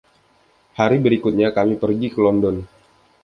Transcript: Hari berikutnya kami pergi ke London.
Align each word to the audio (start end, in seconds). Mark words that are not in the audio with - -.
Hari 0.81 0.97
berikutnya 1.05 1.47
kami 1.57 1.73
pergi 1.83 2.07
ke 2.13 2.17
London. 2.25 2.55